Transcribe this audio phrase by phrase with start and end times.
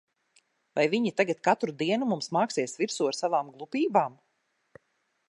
[0.77, 4.17] Vai viņi tagad katru dienu mums māksies virsū ar savām glupībām?